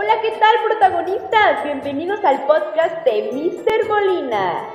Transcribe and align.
Hola, 0.00 0.12
¿qué 0.22 0.30
tal 0.30 0.54
protagonistas? 0.64 1.64
Bienvenidos 1.64 2.24
al 2.24 2.46
podcast 2.46 3.04
de 3.04 3.32
Mr. 3.32 3.88
Molina. 3.88 4.70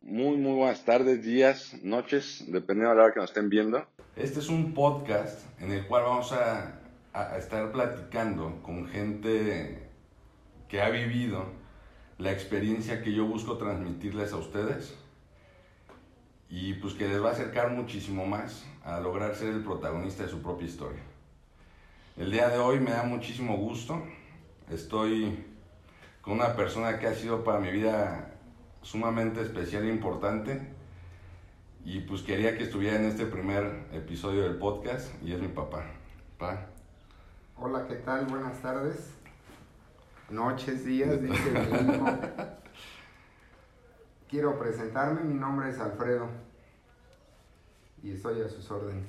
Muy, 0.00 0.36
muy 0.36 0.54
buenas 0.54 0.84
tardes, 0.84 1.20
días, 1.24 1.74
noches, 1.82 2.44
dependiendo 2.46 2.90
de 2.90 2.96
la 2.98 3.02
hora 3.02 3.12
que 3.12 3.18
nos 3.18 3.30
estén 3.30 3.48
viendo. 3.48 3.84
Este 4.14 4.38
es 4.38 4.48
un 4.48 4.74
podcast 4.74 5.44
en 5.60 5.72
el 5.72 5.88
cual 5.88 6.04
vamos 6.04 6.32
a, 6.32 6.78
a 7.12 7.36
estar 7.36 7.72
platicando 7.72 8.62
con 8.62 8.86
gente 8.86 9.88
que 10.68 10.80
ha 10.80 10.88
vivido 10.88 11.46
la 12.18 12.30
experiencia 12.30 13.02
que 13.02 13.12
yo 13.12 13.26
busco 13.26 13.58
transmitirles 13.58 14.32
a 14.32 14.36
ustedes 14.36 14.96
y 16.48 16.74
pues 16.74 16.94
que 16.94 17.08
les 17.08 17.20
va 17.20 17.30
a 17.30 17.32
acercar 17.32 17.72
muchísimo 17.72 18.24
más 18.24 18.64
a 18.84 19.00
lograr 19.00 19.34
ser 19.34 19.48
el 19.48 19.64
protagonista 19.64 20.22
de 20.22 20.28
su 20.28 20.40
propia 20.40 20.68
historia. 20.68 21.07
El 22.18 22.32
día 22.32 22.48
de 22.48 22.58
hoy 22.58 22.80
me 22.80 22.90
da 22.90 23.04
muchísimo 23.04 23.56
gusto. 23.56 24.02
Estoy 24.68 25.46
con 26.20 26.32
una 26.32 26.56
persona 26.56 26.98
que 26.98 27.06
ha 27.06 27.14
sido 27.14 27.44
para 27.44 27.60
mi 27.60 27.70
vida 27.70 28.34
sumamente 28.82 29.40
especial 29.40 29.84
e 29.84 29.92
importante 29.92 30.60
y 31.84 32.00
pues 32.00 32.22
quería 32.22 32.58
que 32.58 32.64
estuviera 32.64 32.96
en 32.96 33.04
este 33.04 33.24
primer 33.24 33.86
episodio 33.92 34.42
del 34.42 34.56
podcast 34.56 35.12
y 35.22 35.32
es 35.32 35.40
mi 35.40 35.46
papá. 35.46 35.84
Pa. 36.38 36.66
Hola, 37.56 37.86
¿qué 37.86 37.94
tal? 37.94 38.26
Buenas 38.26 38.60
tardes. 38.62 39.12
Noches, 40.28 40.84
días, 40.84 41.22
dice 41.22 41.50
mi 41.52 41.94
hijo. 41.94 42.18
Quiero 44.28 44.58
presentarme, 44.58 45.20
mi 45.22 45.34
nombre 45.34 45.70
es 45.70 45.78
Alfredo 45.78 46.26
y 48.02 48.10
estoy 48.10 48.42
a 48.42 48.48
sus 48.48 48.68
órdenes. 48.72 49.06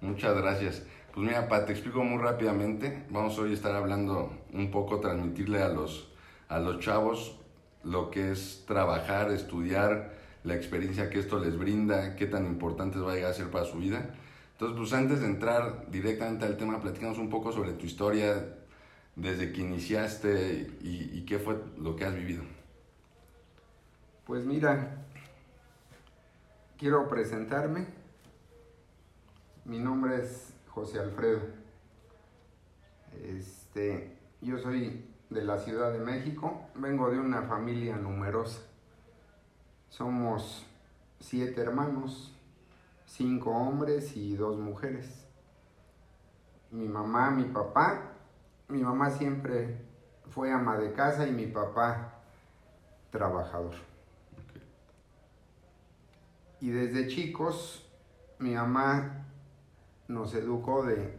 Muchas 0.00 0.34
gracias. 0.38 0.82
Pues 1.16 1.28
mira, 1.28 1.48
pa, 1.48 1.64
te 1.64 1.72
explico 1.72 2.04
muy 2.04 2.22
rápidamente. 2.22 3.06
Vamos 3.08 3.38
hoy 3.38 3.52
a 3.52 3.54
estar 3.54 3.74
hablando 3.74 4.36
un 4.52 4.70
poco, 4.70 5.00
transmitirle 5.00 5.62
a 5.62 5.70
los, 5.70 6.12
a 6.46 6.58
los 6.58 6.78
chavos 6.80 7.38
lo 7.84 8.10
que 8.10 8.32
es 8.32 8.64
trabajar, 8.66 9.30
estudiar, 9.30 10.12
la 10.44 10.54
experiencia 10.54 11.08
que 11.08 11.18
esto 11.18 11.38
les 11.38 11.56
brinda, 11.56 12.16
qué 12.16 12.26
tan 12.26 12.44
importantes 12.44 13.02
va 13.02 13.12
a 13.12 13.14
llegar 13.14 13.30
a 13.30 13.34
ser 13.34 13.50
para 13.50 13.64
su 13.64 13.78
vida. 13.78 14.14
Entonces, 14.52 14.76
pues 14.76 14.92
antes 14.92 15.20
de 15.20 15.26
entrar 15.28 15.90
directamente 15.90 16.44
al 16.44 16.58
tema, 16.58 16.82
platicamos 16.82 17.16
un 17.16 17.30
poco 17.30 17.50
sobre 17.50 17.72
tu 17.72 17.86
historia, 17.86 18.54
desde 19.14 19.52
que 19.52 19.62
iniciaste 19.62 20.70
y, 20.82 21.18
y 21.18 21.24
qué 21.24 21.38
fue 21.38 21.58
lo 21.78 21.96
que 21.96 22.04
has 22.04 22.14
vivido. 22.14 22.42
Pues 24.26 24.44
mira, 24.44 24.98
quiero 26.76 27.08
presentarme. 27.08 27.86
Mi 29.64 29.78
nombre 29.78 30.22
es 30.22 30.55
José 30.76 31.00
Alfredo. 31.00 31.40
Este, 33.24 34.14
yo 34.42 34.58
soy 34.58 35.06
de 35.30 35.42
la 35.42 35.58
Ciudad 35.58 35.90
de 35.90 36.00
México, 36.00 36.68
vengo 36.74 37.10
de 37.10 37.18
una 37.18 37.44
familia 37.44 37.96
numerosa. 37.96 38.60
Somos 39.88 40.66
siete 41.18 41.62
hermanos, 41.62 42.36
cinco 43.06 43.52
hombres 43.52 44.18
y 44.18 44.36
dos 44.36 44.58
mujeres. 44.58 45.26
Mi 46.70 46.86
mamá, 46.86 47.30
mi 47.30 47.44
papá, 47.44 48.12
mi 48.68 48.82
mamá 48.82 49.08
siempre 49.08 49.78
fue 50.28 50.52
ama 50.52 50.76
de 50.76 50.92
casa 50.92 51.26
y 51.26 51.32
mi 51.32 51.46
papá 51.46 52.20
trabajador. 53.10 53.76
Y 56.60 56.68
desde 56.68 57.08
chicos 57.08 57.82
mi 58.38 58.54
mamá 58.54 59.22
nos 60.08 60.34
educó 60.34 60.84
de 60.84 61.18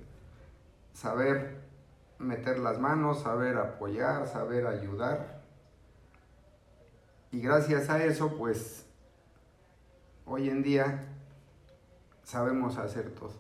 saber 0.93 1.61
meter 2.19 2.59
las 2.59 2.79
manos, 2.79 3.21
saber 3.21 3.57
apoyar, 3.57 4.27
saber 4.27 4.67
ayudar. 4.67 5.41
Y 7.31 7.41
gracias 7.41 7.89
a 7.89 8.03
eso, 8.03 8.35
pues, 8.37 8.85
hoy 10.25 10.49
en 10.49 10.63
día 10.63 11.05
sabemos 12.23 12.77
hacer 12.77 13.11
todo, 13.11 13.33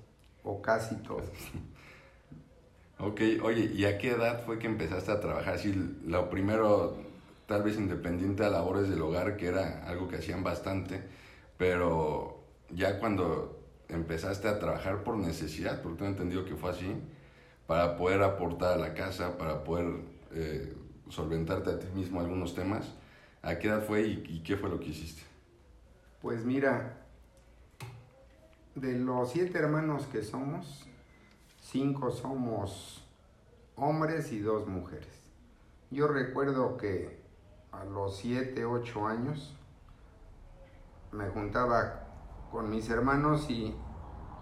o 0.43 0.61
casi 0.61 0.95
todo. 0.97 1.23
Ok, 2.99 3.21
oye, 3.43 3.69
¿y 3.75 3.85
a 3.85 3.99
qué 3.99 4.13
edad 4.13 4.43
fue 4.43 4.57
que 4.57 4.65
empezaste 4.65 5.11
a 5.11 5.19
trabajar? 5.19 5.53
Así, 5.53 5.71
lo 6.03 6.31
primero, 6.31 6.97
tal 7.45 7.61
vez 7.61 7.77
independiente 7.77 8.43
a 8.43 8.49
labores 8.49 8.89
del 8.89 8.99
hogar, 9.03 9.37
que 9.37 9.49
era 9.49 9.85
algo 9.87 10.07
que 10.07 10.15
hacían 10.15 10.43
bastante, 10.43 11.03
pero 11.59 12.41
ya 12.71 12.99
cuando 12.99 13.56
empezaste 13.89 14.47
a 14.47 14.59
trabajar 14.59 15.03
por 15.03 15.17
necesidad, 15.17 15.81
porque 15.81 15.99
tengo 15.99 16.11
entendido 16.11 16.45
que 16.45 16.55
fue 16.55 16.71
así, 16.71 16.95
para 17.65 17.97
poder 17.97 18.23
aportar 18.23 18.73
a 18.73 18.77
la 18.77 18.93
casa, 18.93 19.37
para 19.37 19.63
poder 19.63 20.01
eh, 20.31 20.75
solventarte 21.09 21.69
a 21.71 21.79
ti 21.79 21.87
mismo 21.93 22.19
algunos 22.19 22.55
temas, 22.55 22.93
¿a 23.41 23.59
qué 23.59 23.67
edad 23.67 23.83
fue 23.83 24.03
y, 24.03 24.23
y 24.27 24.43
qué 24.43 24.57
fue 24.57 24.69
lo 24.69 24.79
que 24.79 24.87
hiciste? 24.87 25.23
Pues 26.21 26.45
mira, 26.45 27.05
de 28.75 28.97
los 28.97 29.31
siete 29.31 29.57
hermanos 29.57 30.07
que 30.07 30.23
somos, 30.23 30.85
cinco 31.61 32.11
somos 32.11 33.03
hombres 33.75 34.31
y 34.31 34.39
dos 34.39 34.67
mujeres. 34.67 35.07
Yo 35.91 36.07
recuerdo 36.07 36.77
que 36.77 37.21
a 37.71 37.85
los 37.85 38.17
siete, 38.17 38.65
ocho 38.65 39.07
años 39.07 39.55
me 41.11 41.27
juntaba 41.29 42.06
con 42.51 42.69
mis 42.69 42.89
hermanos 42.89 43.49
y 43.49 43.75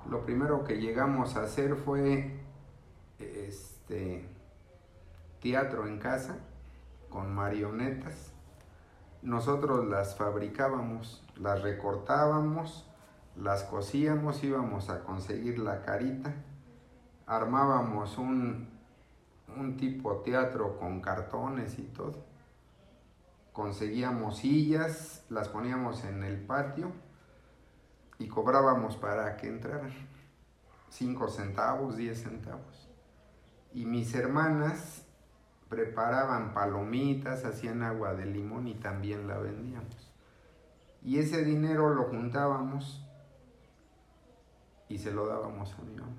lo 0.10 0.24
primero 0.26 0.64
que 0.64 0.78
llegamos 0.78 1.36
a 1.36 1.44
hacer 1.44 1.76
fue 1.76 2.40
este 3.18 4.30
teatro 5.42 5.88
en 5.88 6.00
casa 6.00 6.38
con 7.10 7.34
marionetas. 7.34 8.32
Nosotros 9.22 9.88
las 9.88 10.16
fabricábamos, 10.16 11.26
las 11.36 11.62
recortábamos, 11.64 12.88
las 13.36 13.64
cosíamos, 13.64 14.44
íbamos 14.44 14.90
a 14.90 15.04
conseguir 15.04 15.58
la 15.58 15.82
carita, 15.82 16.36
armábamos 17.26 18.20
un, 18.20 18.70
un 19.58 19.78
tipo 19.78 20.18
teatro 20.18 20.78
con 20.78 21.02
cartones 21.02 21.80
y 21.80 21.84
todo. 21.84 22.24
Conseguíamos 23.52 24.38
sillas, 24.38 25.26
las 25.30 25.50
poníamos 25.50 26.04
en 26.04 26.24
el 26.24 26.40
patio 26.46 26.92
y 28.20 28.28
cobrábamos 28.28 28.98
para 28.98 29.36
que 29.38 29.48
entraran. 29.48 29.94
Cinco 30.90 31.28
centavos, 31.28 31.98
diez 31.98 32.24
centavos. 32.24 32.90
Y 33.74 33.86
mis 33.86 34.14
hermanas 34.16 35.06
preparaban 35.70 36.53
palomitas, 36.53 37.44
hacían 37.44 37.84
agua 37.84 38.14
de 38.14 38.26
limón 38.26 38.68
y 38.68 38.76
también 38.76 39.28
la 39.28 39.38
vendíamos. 39.38 40.14
Y 41.03 41.20
ese 41.20 41.44
dinero 41.44 41.94
lo 41.94 42.06
juntábamos 42.06 43.06
y 44.88 44.97
se 44.97 45.12
lo 45.12 45.28
dábamos 45.28 45.74
a 45.74 45.82
mi 45.82 45.96
mamá. 45.96 46.16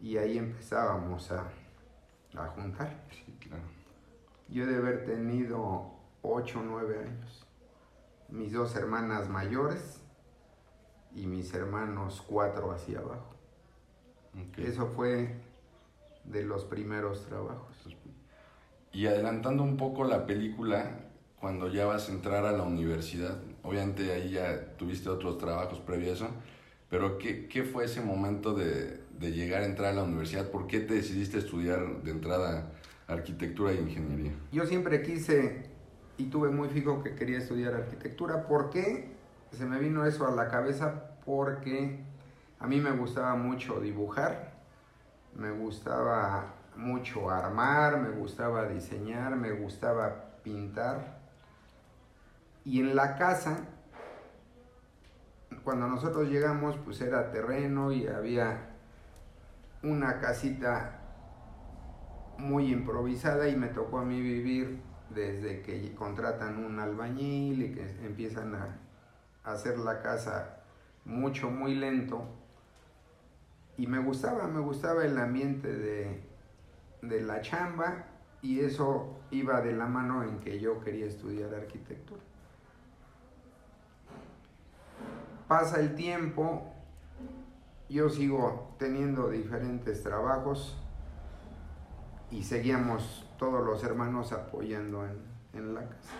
Y 0.00 0.16
ahí 0.16 0.38
empezábamos 0.38 1.30
a, 1.30 1.44
a 2.36 2.46
juntar. 2.48 3.04
Sí, 3.10 3.36
claro. 3.40 3.62
Yo 4.48 4.66
de 4.66 4.76
haber 4.76 5.04
tenido 5.04 5.92
ocho 6.22 6.60
o 6.60 6.62
nueve 6.62 6.98
años. 6.98 7.46
Mis 8.28 8.52
dos 8.52 8.74
hermanas 8.76 9.28
mayores 9.28 10.03
y 11.14 11.26
mis 11.26 11.52
hermanos 11.54 12.22
cuatro 12.26 12.72
hacia 12.72 12.98
abajo. 12.98 13.34
Okay. 14.48 14.66
Eso 14.66 14.88
fue 14.88 15.34
de 16.24 16.42
los 16.42 16.64
primeros 16.64 17.24
trabajos. 17.26 17.76
Y 18.92 19.06
adelantando 19.06 19.62
un 19.62 19.76
poco 19.76 20.04
la 20.04 20.26
película, 20.26 21.00
cuando 21.40 21.68
ya 21.68 21.84
vas 21.86 22.08
a 22.08 22.12
entrar 22.12 22.46
a 22.46 22.52
la 22.52 22.62
universidad, 22.62 23.36
obviamente 23.62 24.12
ahí 24.12 24.30
ya 24.30 24.76
tuviste 24.76 25.08
otros 25.08 25.38
trabajos 25.38 25.80
previo 25.80 26.10
a 26.10 26.14
eso, 26.14 26.28
pero 26.88 27.18
¿qué, 27.18 27.48
qué 27.48 27.64
fue 27.64 27.84
ese 27.84 28.00
momento 28.00 28.54
de, 28.54 29.00
de, 29.18 29.32
llegar 29.32 29.62
a 29.62 29.66
entrar 29.66 29.92
a 29.92 29.96
la 29.96 30.04
universidad? 30.04 30.50
¿Por 30.50 30.68
qué 30.68 30.80
te 30.80 30.94
decidiste 30.94 31.38
estudiar 31.38 32.02
de 32.02 32.10
entrada 32.12 32.70
arquitectura 33.08 33.72
e 33.72 33.80
ingeniería? 33.80 34.32
Yo 34.52 34.64
siempre 34.64 35.02
quise 35.02 35.70
y 36.16 36.26
tuve 36.26 36.50
muy 36.50 36.68
fijo 36.68 37.02
que 37.02 37.16
quería 37.16 37.38
estudiar 37.38 37.74
arquitectura. 37.74 38.46
¿Por 38.46 38.70
qué? 38.70 39.13
Se 39.56 39.66
me 39.66 39.78
vino 39.78 40.04
eso 40.04 40.26
a 40.26 40.32
la 40.32 40.48
cabeza 40.48 41.16
porque 41.24 42.04
a 42.58 42.66
mí 42.66 42.80
me 42.80 42.90
gustaba 42.90 43.36
mucho 43.36 43.80
dibujar, 43.80 44.52
me 45.36 45.52
gustaba 45.52 46.54
mucho 46.76 47.30
armar, 47.30 47.98
me 47.98 48.10
gustaba 48.10 48.66
diseñar, 48.66 49.36
me 49.36 49.52
gustaba 49.52 50.38
pintar. 50.42 51.20
Y 52.64 52.80
en 52.80 52.96
la 52.96 53.16
casa, 53.16 53.58
cuando 55.62 55.86
nosotros 55.86 56.28
llegamos, 56.28 56.76
pues 56.84 57.00
era 57.00 57.30
terreno 57.30 57.92
y 57.92 58.08
había 58.08 58.70
una 59.84 60.18
casita 60.18 61.00
muy 62.38 62.72
improvisada 62.72 63.48
y 63.48 63.54
me 63.54 63.68
tocó 63.68 63.98
a 63.98 64.04
mí 64.04 64.20
vivir 64.20 64.82
desde 65.10 65.62
que 65.62 65.94
contratan 65.94 66.64
un 66.64 66.80
albañil 66.80 67.62
y 67.62 67.72
que 67.72 67.82
empiezan 68.04 68.56
a 68.56 68.83
hacer 69.44 69.78
la 69.78 70.00
casa 70.00 70.62
mucho, 71.04 71.50
muy 71.50 71.74
lento. 71.74 72.24
Y 73.76 73.86
me 73.86 73.98
gustaba, 73.98 74.46
me 74.46 74.60
gustaba 74.60 75.04
el 75.04 75.18
ambiente 75.18 75.72
de, 75.72 76.22
de 77.02 77.20
la 77.20 77.40
chamba 77.42 78.06
y 78.40 78.60
eso 78.60 79.18
iba 79.30 79.60
de 79.60 79.72
la 79.72 79.86
mano 79.86 80.22
en 80.22 80.38
que 80.40 80.60
yo 80.60 80.80
quería 80.80 81.06
estudiar 81.06 81.54
arquitectura. 81.54 82.20
Pasa 85.48 85.80
el 85.80 85.94
tiempo, 85.94 86.72
yo 87.88 88.08
sigo 88.08 88.74
teniendo 88.78 89.28
diferentes 89.28 90.02
trabajos 90.02 90.78
y 92.30 92.42
seguíamos 92.42 93.28
todos 93.38 93.64
los 93.64 93.84
hermanos 93.84 94.32
apoyando 94.32 95.04
en, 95.04 95.18
en 95.52 95.74
la 95.74 95.82
casa. 95.82 96.14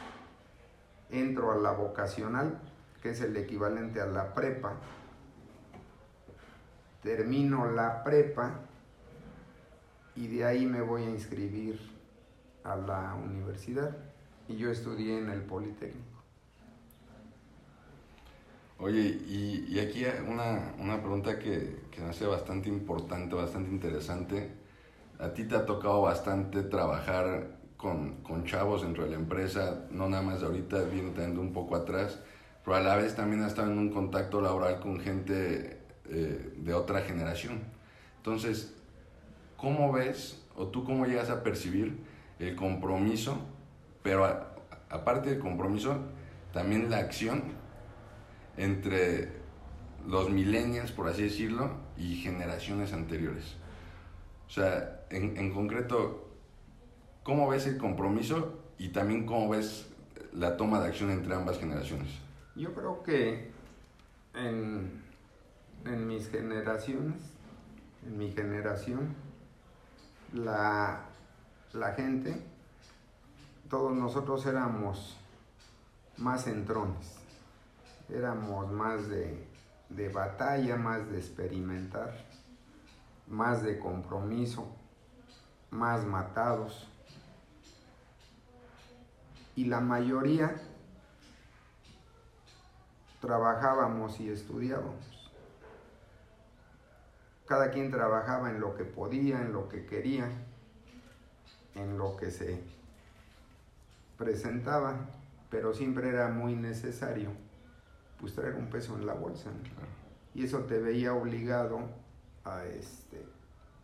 Entro 1.11 1.53
a 1.53 1.57
la 1.57 1.73
vocacional, 1.73 2.61
que 3.05 3.11
es 3.11 3.21
el 3.21 3.37
equivalente 3.37 4.01
a 4.01 4.07
la 4.07 4.33
prepa. 4.33 4.77
Termino 7.03 7.71
la 7.71 8.03
prepa 8.03 8.61
y 10.17 10.27
de 10.29 10.47
ahí 10.47 10.65
me 10.65 10.81
voy 10.81 11.03
a 11.03 11.11
inscribir 11.11 11.79
a 12.65 12.77
la 12.77 13.15
universidad 13.15 13.95
y 14.49 14.57
yo 14.57 14.71
estudié 14.71 15.19
en 15.19 15.29
el 15.29 15.43
Politécnico. 15.43 16.23
Oye, 18.79 19.01
y, 19.01 19.67
y 19.69 19.81
aquí 19.81 20.07
una, 20.27 20.73
una 20.79 20.99
pregunta 21.01 21.39
que, 21.39 21.83
que, 21.91 22.01
me 22.01 22.09
hace 22.09 22.25
bastante 22.25 22.71
importante, 22.71 23.35
bastante 23.35 23.71
interesante. 23.71 24.51
A 25.19 25.29
ti 25.35 25.45
te 25.45 25.57
ha 25.57 25.67
tocado 25.67 26.01
bastante 26.01 26.63
trabajar 26.63 27.59
con, 27.77 28.23
con 28.23 28.47
chavos 28.47 28.81
dentro 28.81 29.05
de 29.05 29.11
la 29.11 29.17
empresa, 29.17 29.89
no 29.91 30.09
nada 30.09 30.23
más 30.23 30.41
de 30.41 30.47
ahorita, 30.47 30.85
viendo 30.85 31.13
también 31.13 31.39
un 31.39 31.53
poco 31.53 31.77
atrás, 31.77 32.19
pero 32.65 32.77
a 32.77 32.81
la 32.81 32.97
vez 32.97 33.15
también 33.15 33.43
has 33.43 33.49
estado 33.49 33.71
en 33.71 33.79
un 33.79 33.91
contacto 33.91 34.41
laboral 34.41 34.81
con 34.81 34.99
gente 35.01 35.79
eh, 36.07 36.53
de 36.57 36.75
otra 36.75 37.03
generación. 37.03 37.61
Entonces, 38.17 38.75
¿cómo 39.57 39.93
ves 39.93 40.45
o 40.57 40.69
tú 40.69 40.85
cómo 40.85 41.07
llegas 41.07 41.31
a 41.31 41.43
percibir 41.43 41.99
el 42.39 42.57
compromiso, 42.57 43.39
pero 44.03 44.25
aparte 44.91 45.31
del 45.31 45.39
compromiso, 45.39 45.99
también 46.53 46.91
la 46.91 46.99
acción 46.99 47.43
entre 48.57 49.33
los 50.07 50.31
millennials, 50.31 50.93
por 50.93 51.09
así 51.09 51.23
decirlo, 51.23 51.71
y 51.97 52.17
generaciones 52.17 52.93
anteriores. 52.93 53.57
O 54.47 54.51
sea, 54.51 55.05
en, 55.11 55.37
en, 55.37 55.53
concreto, 55.53 56.29
¿cómo 57.23 57.49
ves 57.49 57.67
el 57.67 57.79
compromiso 57.79 58.61
y 58.79 58.89
también 58.89 59.27
cómo 59.27 59.49
ves 59.49 59.87
la 60.33 60.57
toma 60.57 60.81
de 60.81 60.89
acción 60.89 61.11
entre 61.11 61.35
ambas 61.35 61.59
generaciones? 61.59 62.24
Yo 62.57 62.73
creo 62.75 63.03
que 63.03 63.51
en, 64.35 65.03
en 65.85 66.07
mis 66.07 66.31
generaciones, 66.31 67.21
en 68.07 68.19
mi 68.19 68.31
generación, 68.31 69.15
la, 70.33 71.05
la 71.73 71.93
gente, 71.95 72.41
todos 73.69 73.93
nosotros 73.95 74.47
éramos 74.47 75.17
más 76.17 76.47
entrones 76.47 77.25
éramos 78.09 78.71
más 78.71 79.09
de, 79.09 79.47
de 79.89 80.09
batalla, 80.09 80.77
más 80.77 81.11
de 81.11 81.19
experimentar, 81.19 82.15
más 83.29 83.63
de 83.63 83.79
compromiso, 83.79 84.67
más 85.71 86.05
matados. 86.05 86.89
Y 89.57 89.67
la 89.67 89.81
mayoría 89.81 90.57
trabajábamos 93.25 94.21
y 94.21 94.29
estudiábamos. 94.29 95.33
Cada 97.47 97.71
quien 97.71 97.91
trabajaba 97.91 98.51
en 98.51 98.61
lo 98.61 98.75
que 98.75 98.85
podía, 98.85 99.41
en 99.41 99.53
lo 99.53 99.69
que 99.69 99.87
quería, 99.87 100.29
en 101.75 101.99
lo 101.99 102.17
que 102.17 102.31
se 102.31 102.63
presentaba, 104.19 104.95
pero 105.51 105.73
siempre 105.75 106.09
era 106.09 106.29
muy 106.29 106.55
necesario 106.55 107.31
pues 108.21 108.35
traer 108.35 108.55
un 108.55 108.71
peso 108.71 108.97
en 108.97 109.07
la 109.07 109.15
bolsa. 109.15 109.51
Y 110.35 110.45
eso 110.45 110.61
te 110.61 110.79
veía 110.79 111.15
obligado 111.15 111.81
a, 112.45 112.65
este, 112.65 113.25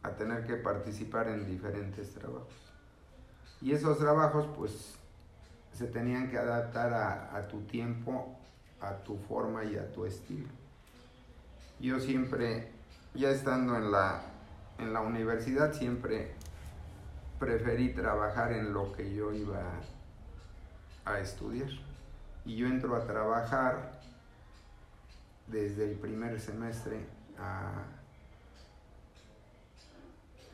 a 0.03 0.11
tener 0.13 0.47
que 0.47 0.57
participar 0.57 1.29
en 1.29 1.47
diferentes 1.47 2.13
trabajos. 2.15 2.73
Y 3.61 3.73
esos 3.73 3.99
trabajos 3.99 4.47
pues 4.57 4.95
se 5.73 5.87
tenían 5.87 6.31
que 6.31 6.39
adaptar 6.39 6.93
a, 6.93 7.37
a 7.37 7.49
tu 7.49 7.63
tiempo, 7.63 8.40
a 8.81 8.97
tu 8.97 9.17
forma 9.17 9.65
y 9.65 9.77
a 9.77 9.91
tu 9.93 10.05
estilo. 10.05 10.49
Yo 11.79 11.99
siempre, 12.01 12.71
ya 13.15 13.31
estando 13.31 13.77
en 13.77 13.91
la, 13.91 14.23
en 14.79 14.93
la 14.93 15.01
universidad, 15.01 15.73
siempre 15.73 16.35
preferí 17.39 17.95
trabajar 17.95 18.53
en 18.53 18.73
lo 18.73 18.93
que 18.93 19.15
yo 19.15 19.33
iba 19.33 19.63
a 21.05 21.19
estudiar. 21.21 21.71
Y 22.45 22.57
yo 22.57 22.67
entro 22.67 22.95
a 22.97 23.07
trabajar 23.07 24.01
desde 25.47 25.91
el 25.91 25.99
primer 25.99 26.41
semestre 26.41 27.07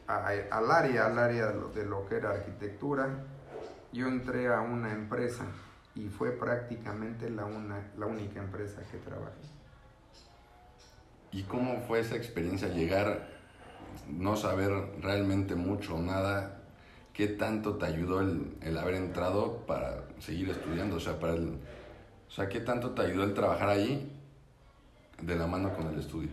al 0.07 0.71
área, 0.71 1.07
al 1.07 1.19
área 1.19 1.47
de 1.49 1.85
lo, 1.85 2.07
que 2.07 2.17
era 2.17 2.31
arquitectura. 2.31 3.09
Yo 3.93 4.07
entré 4.07 4.49
a 4.49 4.61
una 4.61 4.93
empresa 4.93 5.45
y 5.97 6.09
fue 6.09 6.33
prácticamente 6.33 7.31
la, 7.31 7.47
una, 7.47 7.91
la 7.97 8.07
única 8.07 8.41
empresa 8.41 8.83
que 8.91 8.99
trabajé. 8.99 9.41
¿Y 11.33 11.43
cómo 11.45 11.81
fue 11.81 12.01
esa 12.01 12.17
experiencia 12.17 12.69
llegar, 12.69 13.27
no 14.07 14.37
saber 14.37 14.71
realmente 15.01 15.55
mucho 15.55 15.97
o 15.97 16.03
nada? 16.03 16.61
¿Qué 17.15 17.29
tanto 17.29 17.77
te 17.77 17.87
ayudó 17.87 18.21
el, 18.21 18.57
el, 18.61 18.77
haber 18.77 18.95
entrado 18.95 19.65
para 19.67 20.05
seguir 20.19 20.51
estudiando? 20.51 20.97
O 20.97 21.01
sea, 21.01 21.19
para 21.19 21.33
el, 21.33 21.59
o 22.29 22.31
sea, 22.31 22.49
¿qué 22.49 22.61
tanto 22.61 22.91
te 22.91 23.03
ayudó 23.03 23.25
el 23.25 23.33
trabajar 23.33 23.71
ahí 23.71 24.13
de 25.23 25.35
la 25.35 25.47
mano 25.47 25.75
con 25.75 25.87
el 25.87 25.99
estudio? 25.99 26.31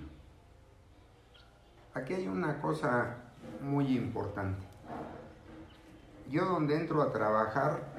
Aquí 1.94 2.14
hay 2.14 2.28
una 2.28 2.60
cosa 2.60 3.16
muy 3.62 3.96
importante. 3.96 4.66
Yo 6.30 6.46
donde 6.46 6.76
entro 6.76 7.02
a 7.02 7.14
trabajar, 7.14 7.93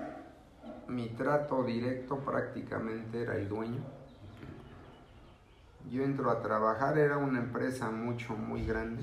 mi 0.89 1.09
trato 1.11 1.63
directo 1.65 2.19
prácticamente 2.19 3.23
era 3.23 3.37
el 3.37 3.49
dueño. 3.49 3.83
Yo 5.91 6.03
entro 6.03 6.31
a 6.31 6.41
trabajar, 6.41 6.99
era 6.99 7.19
una 7.19 7.39
empresa 7.39 7.91
mucho, 7.91 8.35
muy 8.35 8.65
grande. 8.65 9.03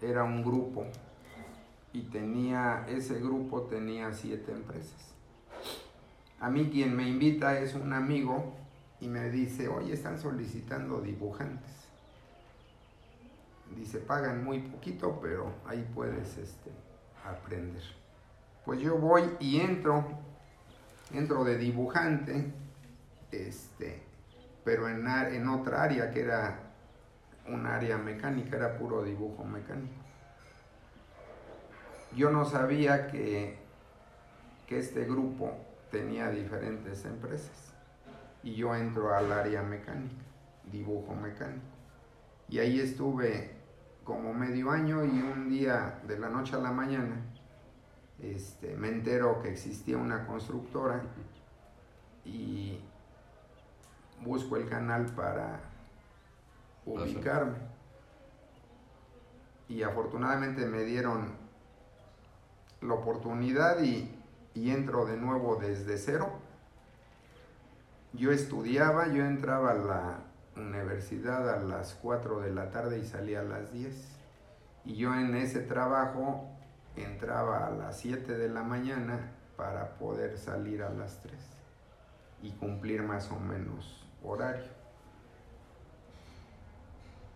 Era 0.00 0.22
un 0.22 0.44
grupo 0.44 0.86
y 1.92 2.02
tenía, 2.02 2.86
ese 2.88 3.18
grupo 3.18 3.62
tenía 3.62 4.12
siete 4.12 4.52
empresas. 4.52 5.14
A 6.40 6.50
mí 6.50 6.70
quien 6.70 6.94
me 6.94 7.08
invita 7.08 7.58
es 7.58 7.74
un 7.74 7.92
amigo 7.92 8.54
y 9.00 9.08
me 9.08 9.28
dice, 9.30 9.68
oye, 9.68 9.94
están 9.94 10.18
solicitando 10.20 11.00
dibujantes. 11.00 11.88
Dice, 13.76 13.98
pagan 13.98 14.44
muy 14.44 14.60
poquito, 14.60 15.18
pero 15.20 15.52
ahí 15.66 15.86
puedes 15.94 16.38
este, 16.38 16.70
aprender. 17.24 17.82
Pues 18.68 18.80
yo 18.80 18.98
voy 18.98 19.22
y 19.40 19.60
entro, 19.62 20.04
entro 21.14 21.42
de 21.42 21.56
dibujante, 21.56 22.52
este, 23.32 24.02
pero 24.62 24.90
en, 24.90 25.08
en 25.08 25.48
otra 25.48 25.84
área 25.84 26.10
que 26.10 26.20
era 26.20 26.74
un 27.46 27.64
área 27.64 27.96
mecánica, 27.96 28.58
era 28.58 28.76
puro 28.76 29.02
dibujo 29.02 29.42
mecánico. 29.42 29.94
Yo 32.14 32.28
no 32.28 32.44
sabía 32.44 33.06
que, 33.06 33.56
que 34.66 34.78
este 34.80 35.06
grupo 35.06 35.50
tenía 35.90 36.28
diferentes 36.28 37.06
empresas 37.06 37.72
y 38.42 38.54
yo 38.54 38.76
entro 38.76 39.14
al 39.14 39.32
área 39.32 39.62
mecánica, 39.62 40.22
dibujo 40.70 41.14
mecánico. 41.14 41.64
Y 42.50 42.58
ahí 42.58 42.80
estuve 42.80 43.50
como 44.04 44.34
medio 44.34 44.70
año 44.70 45.06
y 45.06 45.22
un 45.22 45.48
día 45.48 46.00
de 46.06 46.18
la 46.18 46.28
noche 46.28 46.54
a 46.54 46.58
la 46.58 46.70
mañana 46.70 47.16
este, 48.22 48.76
me 48.76 48.88
entero 48.88 49.40
que 49.42 49.50
existía 49.50 49.96
una 49.96 50.26
constructora 50.26 51.02
y 52.24 52.80
busco 54.22 54.56
el 54.56 54.68
canal 54.68 55.06
para 55.06 55.60
ubicarme. 56.84 57.58
Y 59.68 59.82
afortunadamente 59.82 60.66
me 60.66 60.82
dieron 60.82 61.36
la 62.80 62.94
oportunidad 62.94 63.82
y, 63.82 64.14
y 64.54 64.70
entro 64.70 65.04
de 65.04 65.16
nuevo 65.16 65.56
desde 65.56 65.98
cero 65.98 66.48
yo 68.12 68.32
estudiaba, 68.32 69.08
yo 69.08 69.24
entraba 69.24 69.70
a 69.70 69.74
la 69.74 70.18
universidad 70.56 71.48
a 71.48 71.62
las 71.62 71.94
4 71.94 72.40
de 72.40 72.50
la 72.50 72.70
tarde 72.70 72.98
y 72.98 73.04
salía 73.04 73.40
a 73.40 73.44
las 73.44 73.72
10. 73.72 73.94
Y 74.86 74.96
yo 74.96 75.14
en 75.14 75.36
ese 75.36 75.60
trabajo 75.60 76.48
entraba 77.02 77.66
a 77.66 77.70
las 77.70 77.98
7 77.98 78.36
de 78.36 78.48
la 78.48 78.62
mañana 78.62 79.32
para 79.56 79.98
poder 79.98 80.38
salir 80.38 80.82
a 80.82 80.90
las 80.90 81.20
3 81.22 81.34
y 82.42 82.52
cumplir 82.52 83.02
más 83.02 83.30
o 83.30 83.38
menos 83.38 84.06
horario. 84.22 84.78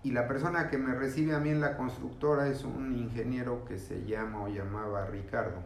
Y 0.05 0.11
la 0.11 0.27
persona 0.27 0.69
que 0.69 0.79
me 0.79 0.95
recibe 0.95 1.35
a 1.35 1.39
mí 1.39 1.51
en 1.51 1.61
la 1.61 1.77
constructora 1.77 2.49
es 2.49 2.65
un 2.65 2.97
ingeniero 2.97 3.65
que 3.65 3.79
se 3.79 4.05
llama 4.05 4.43
o 4.43 4.49
llamaba 4.49 5.07
Ricardo, 5.07 5.63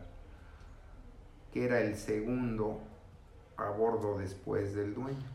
que 1.52 1.64
era 1.64 1.80
el 1.80 1.96
segundo 1.96 2.82
a 3.56 3.70
bordo 3.70 4.18
después 4.18 4.74
del 4.74 4.94
dueño. 4.94 5.26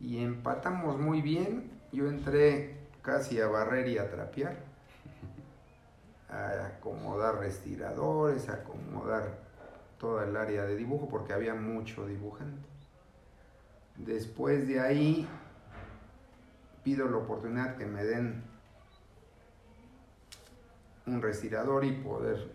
Y 0.00 0.22
empatamos 0.22 0.98
muy 0.98 1.20
bien. 1.20 1.70
Yo 1.92 2.08
entré 2.08 2.78
casi 3.02 3.40
a 3.40 3.48
barrer 3.48 3.88
y 3.88 3.98
a 3.98 4.10
trapear, 4.10 4.56
a 6.28 6.66
acomodar 6.66 7.38
respiradores, 7.38 8.48
a 8.48 8.54
acomodar 8.54 9.38
toda 9.98 10.24
el 10.24 10.36
área 10.36 10.64
de 10.64 10.76
dibujo 10.76 11.08
porque 11.08 11.32
había 11.32 11.54
mucho 11.54 12.06
dibujante. 12.06 12.68
Después 13.96 14.68
de 14.68 14.80
ahí 14.80 15.28
pido 16.84 17.08
la 17.08 17.16
oportunidad 17.18 17.76
que 17.76 17.86
me 17.86 18.04
den 18.04 18.44
un 21.06 21.22
respirador 21.22 21.84
y 21.84 21.92
poder 21.92 22.52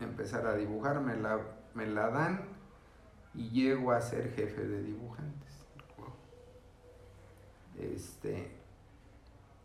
empezar 0.00 0.46
a 0.46 0.56
dibujar, 0.56 1.00
me 1.00 1.16
la, 1.16 1.40
me 1.74 1.86
la 1.86 2.08
dan 2.10 2.40
y 3.34 3.50
llego 3.50 3.92
a 3.92 4.00
ser 4.00 4.32
jefe 4.32 4.66
de 4.66 4.82
dibujantes. 4.82 5.30
Este, 7.78 8.50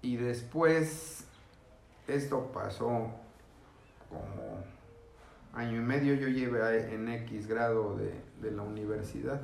y 0.02 0.16
después 0.18 1.26
esto 2.08 2.52
pasó 2.54 3.12
como 4.16 4.64
año 5.54 5.78
y 5.78 5.84
medio, 5.84 6.16
yo 6.16 6.28
llevé 6.28 6.94
en 6.94 7.08
X 7.08 7.48
grado 7.48 7.96
de, 7.96 8.14
de 8.42 8.52
la 8.52 8.64
universidad. 8.64 9.42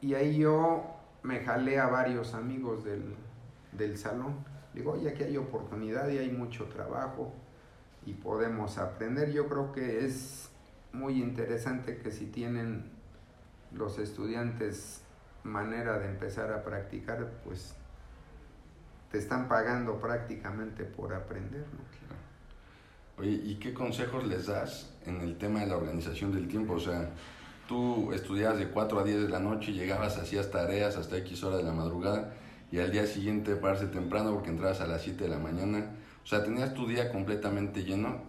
Y 0.00 0.14
ahí 0.14 0.38
yo 0.38 0.84
me 1.22 1.40
jalé 1.40 1.78
a 1.78 1.86
varios 1.86 2.34
amigos 2.34 2.84
del, 2.84 3.14
del 3.72 3.96
salón. 3.96 4.44
Digo, 4.74 4.92
oye, 4.92 5.08
aquí 5.08 5.22
hay 5.22 5.36
oportunidad 5.36 6.08
y 6.08 6.18
hay 6.18 6.30
mucho 6.30 6.66
trabajo 6.66 7.32
y 8.04 8.12
podemos 8.12 8.78
aprender. 8.78 9.32
Yo 9.32 9.48
creo 9.48 9.72
que 9.72 10.04
es 10.04 10.50
muy 10.92 11.22
interesante 11.22 11.98
que 11.98 12.10
si 12.10 12.26
tienen 12.26 12.90
los 13.72 13.98
estudiantes 13.98 15.00
manera 15.42 15.98
de 15.98 16.08
empezar 16.08 16.52
a 16.52 16.64
practicar, 16.64 17.30
pues 17.44 17.74
te 19.14 19.20
están 19.20 19.46
pagando 19.46 20.00
prácticamente 20.00 20.82
por 20.82 21.14
aprender. 21.14 21.60
¿no? 21.60 23.22
Oye, 23.22 23.40
¿y 23.44 23.60
qué 23.60 23.72
consejos 23.72 24.26
les 24.26 24.46
das 24.46 24.90
en 25.06 25.20
el 25.20 25.38
tema 25.38 25.60
de 25.60 25.66
la 25.68 25.76
organización 25.76 26.34
del 26.34 26.48
tiempo? 26.48 26.72
O 26.72 26.80
sea, 26.80 27.10
tú 27.68 28.12
estudiabas 28.12 28.58
de 28.58 28.70
4 28.70 28.98
a 28.98 29.04
10 29.04 29.22
de 29.22 29.28
la 29.28 29.38
noche, 29.38 29.72
llegabas, 29.72 30.18
hacías 30.18 30.50
tareas 30.50 30.96
hasta 30.96 31.16
X 31.18 31.44
horas 31.44 31.58
de 31.58 31.62
la 31.64 31.70
madrugada 31.70 32.34
y 32.72 32.80
al 32.80 32.90
día 32.90 33.06
siguiente 33.06 33.54
pararse 33.54 33.86
temprano 33.86 34.34
porque 34.34 34.50
entrabas 34.50 34.80
a 34.80 34.88
las 34.88 35.02
7 35.02 35.22
de 35.22 35.30
la 35.30 35.38
mañana. 35.38 35.92
O 36.24 36.26
sea, 36.26 36.42
tenías 36.42 36.74
tu 36.74 36.88
día 36.88 37.12
completamente 37.12 37.84
lleno. 37.84 38.20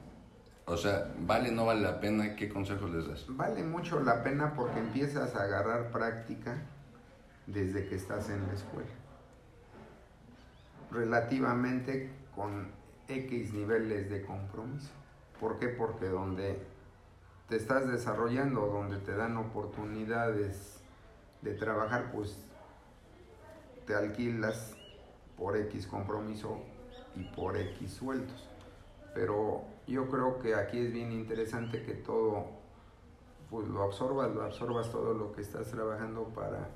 O 0.66 0.78
sea, 0.78 1.12
¿vale 1.18 1.52
no 1.52 1.66
vale 1.66 1.82
la 1.82 2.00
pena? 2.00 2.36
¿Qué 2.36 2.48
consejos 2.48 2.92
les 2.92 3.08
das? 3.08 3.26
Vale 3.28 3.64
mucho 3.64 4.00
la 4.02 4.22
pena 4.22 4.54
porque 4.54 4.82
empiezas 4.82 5.34
a 5.34 5.46
agarrar 5.46 5.90
práctica 5.90 6.62
desde 7.48 7.88
que 7.88 7.96
estás 7.96 8.30
en 8.30 8.46
la 8.46 8.54
escuela. 8.54 9.05
Relativamente 10.96 12.10
con 12.34 12.72
X 13.10 13.54
niveles 13.54 14.10
de 14.10 14.22
compromiso. 14.22 14.92
¿Por 15.40 15.60
qué? 15.60 15.68
Porque 15.68 16.08
donde 16.08 16.58
te 17.50 17.58
estás 17.58 17.88
desarrollando, 17.88 18.68
donde 18.68 18.98
te 19.00 19.14
dan 19.14 19.36
oportunidades 19.36 20.82
de 21.42 21.54
trabajar, 21.54 22.12
pues 22.14 22.38
te 23.86 23.94
alquilas 23.94 24.74
por 25.38 25.58
X 25.58 25.86
compromiso 25.86 26.62
y 27.16 27.24
por 27.24 27.58
X 27.58 27.92
sueldos. 27.92 28.50
Pero 29.14 29.66
yo 29.88 30.10
creo 30.10 30.40
que 30.40 30.56
aquí 30.56 30.80
es 30.80 30.94
bien 30.94 31.12
interesante 31.12 31.84
que 31.84 31.94
todo 31.94 32.46
pues 33.50 33.68
lo 33.68 33.84
absorbas, 33.84 34.34
lo 34.34 34.44
absorbas 34.44 34.90
todo 34.90 35.14
lo 35.14 35.32
que 35.34 35.42
estás 35.42 35.70
trabajando 35.70 36.24
para 36.30 36.70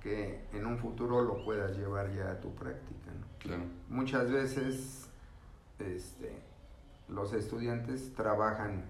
que 0.00 0.44
en 0.52 0.66
un 0.66 0.78
futuro 0.78 1.22
lo 1.22 1.44
puedas 1.44 1.76
llevar 1.76 2.12
ya 2.12 2.30
a 2.30 2.40
tu 2.40 2.54
práctica. 2.54 3.10
Claro. 3.38 3.64
Muchas 3.88 4.30
veces 4.30 5.08
este, 5.78 6.42
los 7.08 7.32
estudiantes 7.32 8.12
trabajan 8.14 8.84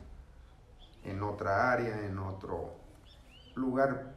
en 1.04 1.22
otra 1.22 1.72
área, 1.72 2.06
en 2.06 2.18
otro 2.18 2.74
lugar 3.54 4.14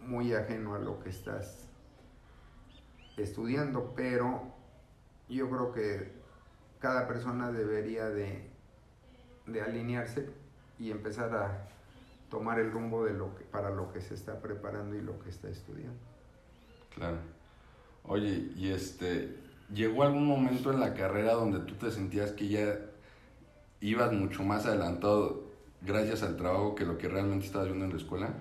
muy 0.00 0.34
ajeno 0.34 0.74
a 0.74 0.78
lo 0.78 1.00
que 1.00 1.10
estás 1.10 1.68
estudiando, 3.16 3.92
pero 3.94 4.42
yo 5.28 5.48
creo 5.48 5.72
que 5.72 6.12
cada 6.78 7.06
persona 7.06 7.50
debería 7.52 8.10
de, 8.10 8.50
de 9.46 9.62
alinearse 9.62 10.28
y 10.78 10.90
empezar 10.90 11.34
a 11.34 11.68
tomar 12.28 12.58
el 12.58 12.72
rumbo 12.72 13.04
de 13.04 13.14
lo 13.14 13.34
que, 13.36 13.44
para 13.44 13.70
lo 13.70 13.92
que 13.92 14.00
se 14.00 14.14
está 14.14 14.40
preparando 14.40 14.96
y 14.96 15.00
lo 15.00 15.18
que 15.20 15.30
está 15.30 15.48
estudiando. 15.48 16.13
Claro. 16.94 17.18
Oye, 18.04 18.50
y 18.56 18.68
este, 18.70 19.36
¿llegó 19.72 20.02
algún 20.02 20.26
momento 20.26 20.72
en 20.72 20.80
la 20.80 20.94
carrera 20.94 21.32
donde 21.32 21.60
tú 21.60 21.74
te 21.74 21.90
sentías 21.90 22.32
que 22.32 22.48
ya 22.48 22.78
ibas 23.80 24.12
mucho 24.12 24.42
más 24.42 24.66
adelantado 24.66 25.44
gracias 25.82 26.22
al 26.22 26.36
trabajo 26.36 26.74
que 26.74 26.84
lo 26.84 26.98
que 26.98 27.08
realmente 27.08 27.46
estabas 27.46 27.68
viendo 27.68 27.84
en 27.86 27.90
la 27.92 27.96
escuela? 27.96 28.34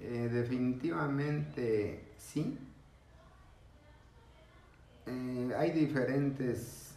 Eh, 0.00 0.28
definitivamente 0.32 2.04
sí. 2.16 2.58
Eh, 5.06 5.52
hay 5.56 5.70
diferentes 5.72 6.94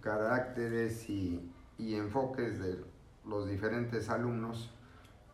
caracteres 0.00 1.08
y, 1.08 1.50
enfoques 1.78 2.60
de 2.60 2.84
los 3.26 3.48
diferentes 3.48 4.08
alumnos. 4.08 4.70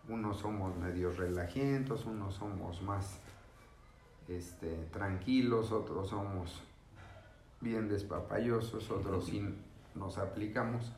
Unos 0.08 0.38
somos 0.38 0.76
medios 0.76 1.18
relajientos, 1.18 2.06
unos 2.06 2.34
somos 2.34 2.80
más 2.82 3.20
este, 4.30 4.86
tranquilos, 4.92 5.72
otros 5.72 6.10
somos 6.10 6.62
bien 7.60 7.88
despapayosos, 7.88 8.90
otros 8.90 9.26
sí 9.26 9.42
nos 9.94 10.18
aplicamos. 10.18 10.92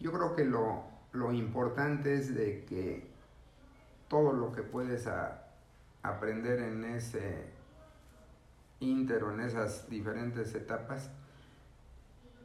Yo 0.00 0.12
creo 0.12 0.34
que 0.34 0.44
lo, 0.44 0.84
lo 1.12 1.32
importante 1.32 2.14
es 2.14 2.34
de 2.34 2.64
que 2.64 3.06
todo 4.08 4.32
lo 4.32 4.52
que 4.52 4.62
puedes 4.62 5.08
aprender 6.02 6.60
en 6.60 6.84
ese 6.84 7.44
íntero, 8.80 9.32
en 9.32 9.40
esas 9.40 9.88
diferentes 9.88 10.54
etapas, 10.54 11.10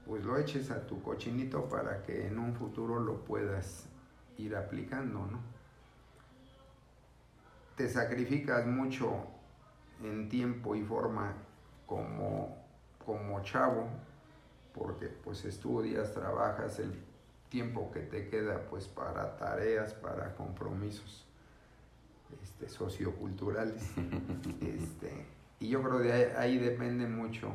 pues 0.06 0.24
lo 0.24 0.38
eches 0.38 0.72
a 0.72 0.86
tu 0.86 1.02
cochinito 1.02 1.70
para 1.70 2.04
que 2.04 2.28
en 2.28 2.40
un 2.40 2.56
futuro 2.56 3.00
lo 3.00 3.24
puedas 3.24 3.86
ir 4.38 4.56
aplicando, 4.56 5.26
¿no? 5.26 5.40
Te 7.76 7.88
sacrificas 7.88 8.66
mucho 8.66 9.39
en 10.04 10.30
tiempo 10.30 10.76
y 10.76 10.84
forma 10.84 11.34
como, 11.86 12.58
como 13.06 13.42
chavo, 13.44 13.88
porque 14.74 15.08
pues 15.08 15.46
estudias, 15.46 16.14
trabajas 16.14 16.80
el 16.80 16.94
tiempo 17.50 17.92
que 17.92 18.02
te 18.02 18.30
queda 18.30 18.62
pues 18.70 18.88
para 18.88 19.36
tareas, 19.38 19.94
para 19.94 20.36
compromisos 20.36 21.26
este, 22.44 22.70
socioculturales. 22.70 23.82
este, 24.62 25.26
y 25.60 25.70
yo 25.70 25.82
creo 25.82 26.02
que 26.02 26.14
ahí, 26.14 26.32
ahí, 26.38 26.58
depende 26.60 27.08
mucho 27.08 27.52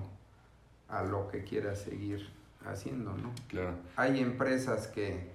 a 0.88 1.02
lo 1.02 1.28
que 1.28 1.44
quieras 1.44 1.80
seguir 1.80 2.28
haciendo, 2.66 3.16
¿no? 3.16 3.32
Claro. 3.48 3.76
Hay 3.96 4.20
empresas 4.20 4.88
que, 4.88 5.30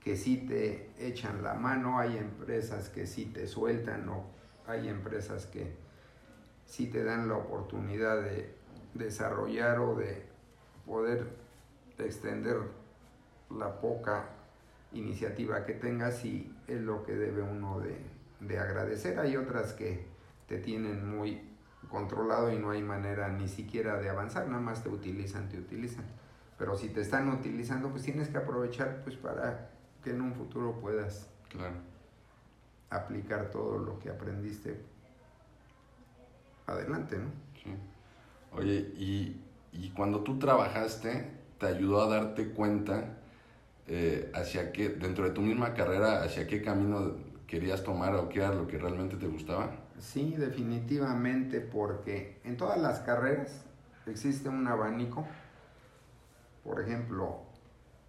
que 0.00 0.16
sí 0.16 0.36
te 0.36 0.90
echan 0.98 1.42
la 1.42 1.54
mano, 1.54 1.98
hay 1.98 2.16
empresas 2.16 2.88
que 2.88 3.06
sí 3.06 3.26
te 3.26 3.46
sueltan, 3.46 4.08
o 4.08 4.24
hay 4.66 4.88
empresas 4.88 5.46
que 5.46 5.74
sí 6.70 6.86
te 6.86 7.02
dan 7.02 7.28
la 7.28 7.36
oportunidad 7.36 8.22
de 8.22 8.54
desarrollar 8.94 9.80
o 9.80 9.96
de 9.96 10.22
poder 10.86 11.26
extender 11.98 12.58
la 13.50 13.80
poca 13.80 14.28
iniciativa 14.92 15.64
que 15.66 15.74
tengas 15.74 16.24
y 16.24 16.56
es 16.68 16.80
lo 16.80 17.02
que 17.02 17.16
debe 17.16 17.42
uno 17.42 17.80
de, 17.80 17.98
de 18.38 18.58
agradecer. 18.58 19.18
Hay 19.18 19.36
otras 19.36 19.72
que 19.72 20.06
te 20.46 20.58
tienen 20.58 21.10
muy 21.10 21.42
controlado 21.90 22.52
y 22.52 22.58
no 22.58 22.70
hay 22.70 22.82
manera 22.82 23.28
ni 23.28 23.48
siquiera 23.48 23.98
de 23.98 24.08
avanzar, 24.08 24.46
nada 24.46 24.60
más 24.60 24.84
te 24.84 24.90
utilizan, 24.90 25.48
te 25.48 25.58
utilizan. 25.58 26.04
Pero 26.56 26.78
si 26.78 26.88
te 26.90 27.00
están 27.00 27.28
utilizando, 27.30 27.90
pues 27.90 28.04
tienes 28.04 28.28
que 28.28 28.38
aprovechar 28.38 29.02
pues 29.02 29.16
para 29.16 29.70
que 30.04 30.10
en 30.10 30.20
un 30.20 30.34
futuro 30.34 30.78
puedas 30.80 31.28
claro. 31.48 31.74
aplicar 32.90 33.50
todo 33.50 33.78
lo 33.78 33.98
que 33.98 34.10
aprendiste 34.10 34.99
adelante, 36.70 37.18
¿no? 37.18 37.30
Sí. 37.62 37.74
Oye, 38.52 38.92
y, 38.96 39.40
y 39.72 39.90
cuando 39.90 40.20
tú 40.20 40.38
trabajaste, 40.38 41.30
¿te 41.58 41.66
ayudó 41.66 42.02
a 42.02 42.08
darte 42.08 42.50
cuenta 42.50 43.18
eh, 43.86 44.30
hacia 44.34 44.72
qué, 44.72 44.88
dentro 44.88 45.24
de 45.24 45.30
tu 45.30 45.40
misma 45.40 45.74
carrera, 45.74 46.22
hacia 46.22 46.46
qué 46.46 46.62
camino 46.62 47.16
querías 47.46 47.82
tomar 47.82 48.14
o 48.14 48.28
qué 48.28 48.38
era 48.38 48.54
lo 48.54 48.66
que 48.66 48.78
realmente 48.78 49.16
te 49.16 49.26
gustaba? 49.26 49.70
Sí, 49.98 50.34
definitivamente, 50.36 51.60
porque 51.60 52.40
en 52.44 52.56
todas 52.56 52.78
las 52.78 53.00
carreras 53.00 53.64
existe 54.06 54.48
un 54.48 54.66
abanico. 54.66 55.26
Por 56.64 56.80
ejemplo, 56.80 57.42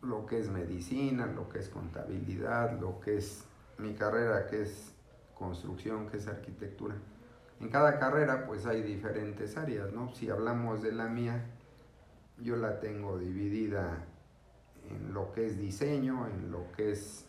lo 0.01 0.25
que 0.25 0.39
es 0.39 0.49
medicina, 0.49 1.25
lo 1.25 1.49
que 1.49 1.59
es 1.59 1.69
contabilidad, 1.69 2.79
lo 2.79 2.99
que 2.99 3.17
es 3.17 3.43
mi 3.77 3.93
carrera, 3.93 4.47
que 4.47 4.61
es 4.61 4.93
construcción, 5.33 6.09
que 6.09 6.17
es 6.17 6.27
arquitectura. 6.27 6.95
En 7.61 7.69
cada 7.69 7.99
carrera 7.99 8.47
pues 8.47 8.65
hay 8.65 8.81
diferentes 8.81 9.55
áreas, 9.55 9.93
¿no? 9.93 10.13
Si 10.15 10.29
hablamos 10.29 10.81
de 10.81 10.91
la 10.91 11.07
mía, 11.07 11.45
yo 12.39 12.55
la 12.55 12.79
tengo 12.79 13.19
dividida 13.19 14.03
en 14.89 15.13
lo 15.13 15.31
que 15.31 15.45
es 15.45 15.59
diseño, 15.59 16.27
en 16.27 16.51
lo 16.51 16.71
que 16.75 16.91
es 16.91 17.25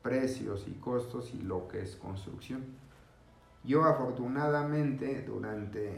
precios 0.00 0.66
y 0.68 0.74
costos 0.74 1.34
y 1.34 1.42
lo 1.42 1.66
que 1.66 1.82
es 1.82 1.96
construcción. 1.96 2.64
Yo 3.64 3.84
afortunadamente 3.84 5.22
durante 5.22 5.96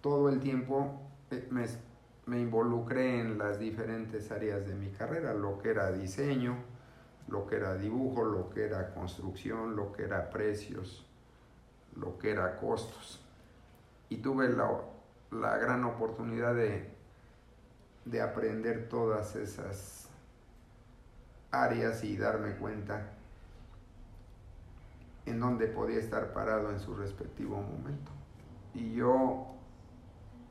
todo 0.00 0.30
el 0.30 0.40
tiempo 0.40 1.02
eh, 1.30 1.46
me, 1.50 1.66
me 2.24 2.40
involucré 2.40 3.20
en 3.20 3.36
las 3.36 3.58
diferentes 3.58 4.30
áreas 4.30 4.66
de 4.66 4.74
mi 4.74 4.88
carrera, 4.88 5.34
lo 5.34 5.58
que 5.58 5.68
era 5.68 5.92
diseño, 5.92 6.56
lo 7.28 7.46
que 7.46 7.56
era 7.56 7.74
dibujo, 7.74 8.24
lo 8.24 8.50
que 8.50 8.64
era 8.64 8.92
construcción, 8.94 9.76
lo 9.76 9.92
que 9.92 10.04
era 10.04 10.30
precios, 10.30 11.06
lo 11.96 12.18
que 12.18 12.30
era 12.30 12.56
costos. 12.56 13.24
Y 14.08 14.18
tuve 14.18 14.48
la, 14.48 15.58
gran 15.58 15.84
oportunidad 15.84 16.54
de, 16.54 16.90
de 18.04 18.22
aprender 18.22 18.88
todas 18.88 19.36
esas 19.36 20.08
áreas 21.50 22.02
y 22.04 22.16
darme 22.16 22.56
cuenta 22.56 23.12
en 25.26 25.40
dónde 25.40 25.66
podía 25.66 25.98
estar 25.98 26.32
parado 26.32 26.70
en 26.70 26.80
su 26.80 26.94
respectivo 26.94 27.60
momento. 27.60 28.10
Y 28.72 28.94
yo 28.94 29.46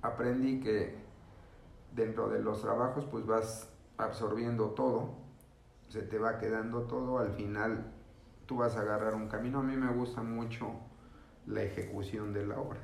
aprendí 0.02 0.60
que 0.60 0.96
dentro 1.96 2.30
de 2.30 2.40
los 2.40 2.62
trabajos 2.62 3.06
pues 3.06 3.26
vas 3.26 3.70
absorbiendo 3.98 4.70
todo, 4.72 5.27
se 5.90 6.02
te 6.02 6.18
va 6.18 6.38
quedando 6.38 6.84
todo, 6.84 7.20
al 7.20 7.32
final 7.32 7.86
tú 8.46 8.58
vas 8.58 8.76
a 8.76 8.82
agarrar 8.82 9.16
un 9.16 9.28
camino. 9.28 9.60
A 9.60 9.64
mí 9.64 9.76
me 9.76 9.92
gusta 9.94 10.22
mucho 10.22 10.74
la 11.46 11.64
ejecución 11.64 12.34
de 12.34 12.46
la 12.46 12.60
obra. 12.60 12.80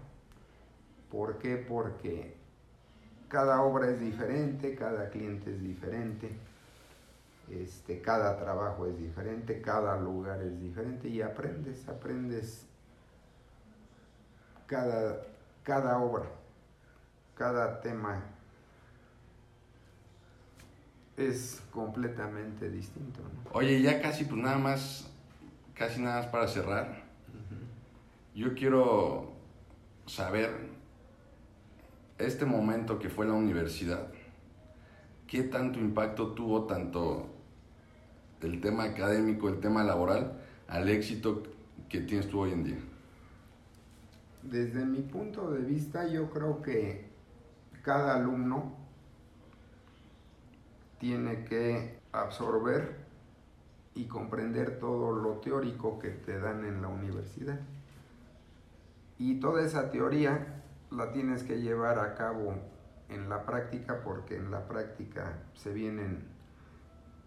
¿Por 1.11 1.37
qué? 1.37 1.57
Porque 1.57 2.35
cada 3.27 3.61
obra 3.61 3.89
es 3.89 3.99
diferente, 3.99 4.75
cada 4.75 5.09
cliente 5.09 5.51
es 5.51 5.61
diferente, 5.61 6.37
este, 7.49 8.01
cada 8.01 8.37
trabajo 8.37 8.85
es 8.85 8.97
diferente, 8.97 9.61
cada 9.61 9.97
lugar 9.97 10.41
es 10.41 10.59
diferente 10.59 11.07
y 11.09 11.21
aprendes, 11.21 11.87
aprendes 11.89 12.65
cada, 14.65 15.21
cada 15.63 15.99
obra, 15.99 16.25
cada 17.35 17.81
tema 17.81 18.23
es 21.17 21.61
completamente 21.71 22.69
distinto. 22.69 23.21
Oye, 23.51 23.81
ya 23.81 24.01
casi, 24.01 24.25
pues 24.25 24.41
nada 24.41 24.57
más, 24.57 25.09
casi 25.73 26.01
nada 26.01 26.21
más 26.21 26.27
para 26.27 26.47
cerrar. 26.47 27.03
Yo 28.35 28.55
quiero 28.55 29.31
saber 30.07 30.49
este 32.17 32.45
momento 32.45 32.99
que 32.99 33.09
fue 33.09 33.25
la 33.25 33.33
universidad, 33.33 34.07
¿qué 35.27 35.43
tanto 35.43 35.79
impacto 35.79 36.33
tuvo 36.33 36.65
tanto 36.65 37.27
el 38.41 38.59
tema 38.59 38.85
académico, 38.85 39.49
el 39.49 39.59
tema 39.59 39.83
laboral, 39.83 40.41
al 40.67 40.89
éxito 40.89 41.43
que 41.89 42.01
tienes 42.01 42.27
tú 42.27 42.41
hoy 42.41 42.51
en 42.51 42.63
día? 42.63 42.79
Desde 44.41 44.83
mi 44.85 45.01
punto 45.01 45.51
de 45.51 45.59
vista, 45.61 46.07
yo 46.07 46.29
creo 46.29 46.61
que 46.61 47.07
cada 47.83 48.15
alumno 48.15 48.82
tiene 51.03 51.43
que 51.43 51.99
absorber 52.13 52.95
y 53.93 54.05
comprender 54.05 54.79
todo 54.79 55.11
lo 55.11 55.41
teórico 55.41 55.99
que 55.99 56.11
te 56.11 56.39
dan 56.39 56.63
en 56.63 56.81
la 56.81 56.87
universidad. 56.87 57.59
Y 59.17 59.41
toda 59.41 59.63
esa 59.63 59.91
teoría 59.91 60.63
la 60.91 61.11
tienes 61.11 61.43
que 61.43 61.59
llevar 61.59 61.99
a 61.99 62.15
cabo 62.15 62.55
en 63.09 63.27
la 63.27 63.45
práctica 63.45 64.01
porque 64.01 64.37
en 64.37 64.49
la 64.49 64.65
práctica 64.65 65.41
se 65.55 65.73
vienen 65.73 66.23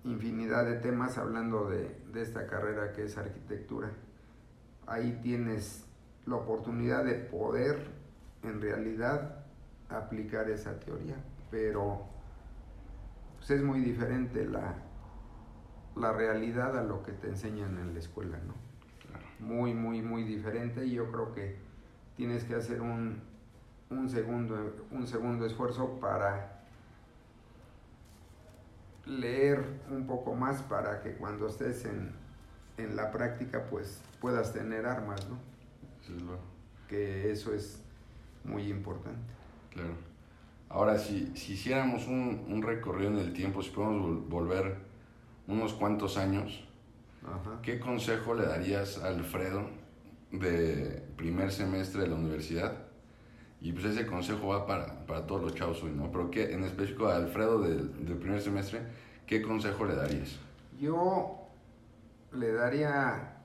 infinidad 0.04 0.64
de 0.64 0.76
temas 0.76 1.18
hablando 1.18 1.68
de, 1.68 2.00
de 2.14 2.22
esta 2.22 2.46
carrera 2.46 2.94
que 2.94 3.04
es 3.04 3.18
arquitectura. 3.18 3.90
Ahí 4.86 5.20
tienes 5.22 5.84
la 6.24 6.36
oportunidad 6.36 7.04
de 7.04 7.16
poder 7.16 7.90
en 8.42 8.58
realidad 8.58 9.44
aplicar 9.90 10.48
esa 10.48 10.80
teoría, 10.80 11.16
pero 11.50 12.15
pues, 13.46 13.60
es 13.60 13.64
muy 13.64 13.80
diferente 13.80 14.44
la, 14.44 14.74
la 15.94 16.12
realidad 16.12 16.76
a 16.76 16.82
lo 16.82 17.02
que 17.02 17.12
te 17.12 17.28
enseñan 17.28 17.78
en 17.78 17.94
la 17.94 18.00
escuela, 18.00 18.38
¿no? 18.38 18.54
Muy, 19.38 19.74
muy, 19.74 20.02
muy 20.02 20.24
diferente 20.24 20.84
y 20.86 20.94
yo 20.94 21.10
creo 21.12 21.32
que 21.32 21.56
tienes 22.16 22.44
que 22.44 22.54
hacer 22.54 22.80
un, 22.80 23.22
un, 23.90 24.08
segundo, 24.08 24.86
un 24.90 25.06
segundo 25.06 25.46
esfuerzo 25.46 26.00
para 26.00 26.64
leer 29.04 29.64
un 29.90 30.06
poco 30.06 30.34
más 30.34 30.62
para 30.62 31.02
que 31.02 31.12
cuando 31.12 31.46
estés 31.46 31.84
en, 31.84 32.14
en 32.78 32.96
la 32.96 33.12
práctica 33.12 33.66
pues 33.70 34.02
puedas 34.20 34.52
tener 34.54 34.86
armas, 34.86 35.28
¿no? 35.28 35.38
Que 36.88 37.30
eso 37.30 37.52
es 37.52 37.80
muy 38.42 38.68
importante. 38.68 39.32
Claro. 39.70 40.15
Ahora, 40.68 40.98
si, 40.98 41.36
si 41.36 41.52
hiciéramos 41.52 42.06
un, 42.06 42.44
un, 42.48 42.62
recorrido 42.62 43.10
en 43.10 43.18
el 43.18 43.32
tiempo, 43.32 43.62
si 43.62 43.70
podemos 43.70 44.28
volver 44.28 44.76
unos 45.46 45.72
cuantos 45.74 46.18
años, 46.18 46.64
¿qué 47.62 47.78
consejo 47.78 48.34
le 48.34 48.46
darías 48.46 48.98
a 48.98 49.08
Alfredo 49.08 49.68
de 50.32 51.04
primer 51.16 51.52
semestre 51.52 52.02
de 52.02 52.08
la 52.08 52.16
universidad? 52.16 52.86
Y 53.60 53.72
pues 53.72 53.86
ese 53.86 54.06
consejo 54.06 54.48
va 54.48 54.66
para, 54.66 55.06
para 55.06 55.26
todos 55.26 55.42
los 55.42 55.54
chavos 55.54 55.82
hoy, 55.82 55.92
¿no? 55.92 56.10
Pero 56.10 56.30
¿qué, 56.30 56.52
en 56.52 56.64
específico 56.64 57.06
a 57.06 57.16
Alfredo 57.16 57.60
del, 57.60 58.04
del 58.04 58.16
primer 58.18 58.42
semestre, 58.42 58.80
¿qué 59.26 59.40
consejo 59.42 59.84
le 59.86 59.94
darías? 59.94 60.36
Yo 60.78 61.46
le 62.32 62.52
daría 62.52 63.36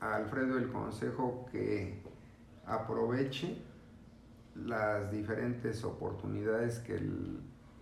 a 0.00 0.16
Alfredo 0.16 0.58
el 0.58 0.68
consejo 0.68 1.46
que 1.50 2.02
aproveche 2.66 3.56
las 4.64 5.10
diferentes 5.10 5.84
oportunidades 5.84 6.78
que 6.80 7.00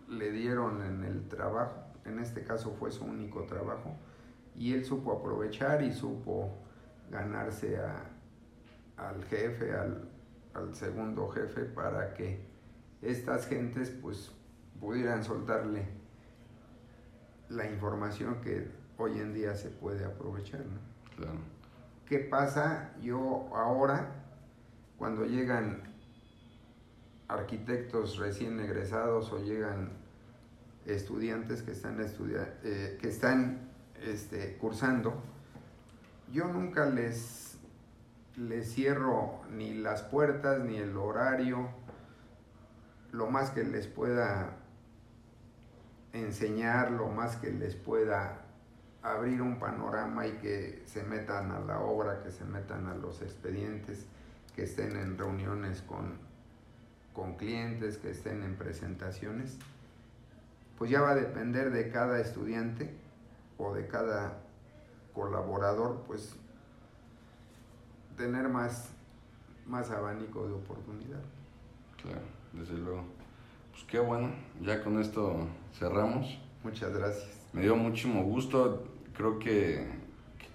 le 0.09 0.31
dieron 0.31 0.83
en 0.83 1.05
el 1.05 1.29
trabajo, 1.29 1.85
en 2.05 2.19
este 2.19 2.43
caso 2.45 2.75
fue 2.79 2.91
su 2.91 3.05
único 3.05 3.45
trabajo, 3.45 3.97
y 4.55 4.75
él 4.75 4.85
supo 4.85 5.13
aprovechar 5.13 5.83
y 5.83 5.93
supo 5.93 6.51
ganarse 7.11 7.79
al 8.97 9.25
jefe, 9.25 9.73
al, 9.73 10.09
segundo 10.73 11.29
jefe, 11.29 11.63
para 11.63 12.15
que 12.15 12.41
estas 13.01 13.47
gentes 13.47 13.91
pues 13.91 14.33
pudieran 14.81 15.23
soltarle 15.23 15.87
la 17.49 17.71
información 17.71 18.41
que 18.41 18.69
hoy 18.97 19.21
en 19.21 19.33
día 19.33 19.55
se 19.55 19.69
puede 19.69 20.05
aprovechar. 20.05 20.65
¿Qué 22.07 22.19
pasa? 22.19 22.93
Yo 23.01 23.49
ahora, 23.55 24.25
cuando 24.97 25.25
llegan 25.25 25.83
arquitectos 27.29 28.19
recién 28.19 28.59
egresados 28.59 29.33
o 29.33 29.39
llegan 29.39 29.91
estudiantes 30.87 31.63
que 31.63 31.73
están, 31.73 32.01
eh, 32.01 32.99
que 33.01 33.09
están 33.09 33.69
este, 34.03 34.57
cursando, 34.57 35.23
yo 36.33 36.47
nunca 36.49 36.87
les, 36.87 37.59
les 38.37 38.73
cierro 38.73 39.41
ni 39.51 39.75
las 39.75 40.03
puertas 40.03 40.61
ni 40.65 40.77
el 40.77 40.97
horario, 40.97 41.69
lo 43.13 43.31
más 43.31 43.51
que 43.51 43.65
les 43.65 43.87
pueda 43.87 44.57
enseñar, 46.13 46.91
lo 46.91 47.09
más 47.09 47.37
que 47.37 47.51
les 47.51 47.75
pueda 47.75 48.43
abrir 49.03 49.43
un 49.43 49.59
panorama 49.59 50.27
y 50.27 50.33
que 50.33 50.83
se 50.87 51.03
metan 51.03 51.51
a 51.51 51.61
la 51.61 51.81
obra, 51.81 52.23
que 52.23 52.31
se 52.31 52.45
metan 52.45 52.87
a 52.87 52.95
los 52.95 53.23
expedientes, 53.23 54.07
que 54.55 54.65
estén 54.65 54.97
en 54.97 55.17
reuniones 55.17 55.83
con 55.83 56.28
con 57.19 57.35
clientes, 57.35 57.99
que 57.99 58.11
estén 58.11 58.45
en 58.45 58.55
presentaciones, 58.55 59.59
pues 60.79 60.89
ya 60.89 61.01
va 61.01 61.11
a 61.11 61.15
depender 61.17 61.73
de 61.73 61.91
cada 61.91 62.21
estudiante 62.21 62.95
o 63.59 63.75
de 63.75 63.89
cada 63.89 64.39
colaborador, 65.13 66.05
pues 66.07 66.37
tener 68.17 68.49
más, 68.49 68.91
más 69.67 69.91
abanico 69.91 70.47
de 70.47 70.53
oportunidad. 70.53 71.21
Claro, 72.01 72.21
desde 72.53 72.79
luego. 72.79 73.03
Pues 73.73 73.83
qué 73.85 73.99
bueno, 73.99 74.31
ya 74.61 74.85
con 74.85 75.01
esto 75.01 75.49
cerramos. 75.77 76.39
Muchas 76.63 76.97
gracias. 76.97 77.49
Me 77.53 77.63
dio 77.63 77.75
muchísimo 77.75 78.23
gusto, 78.23 78.85
creo 79.13 79.41
que, 79.41 79.89